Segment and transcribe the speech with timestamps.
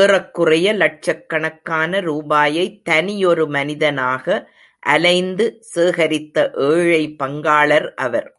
[0.00, 4.26] ஏறக்குறைய லட்சக் கணக்கான ரூபாயைத் தனியொரு மனிதனாக
[4.86, 6.50] அலைந்து சேகரித்த
[6.68, 8.30] ஏழை பங்காளர் அவர்.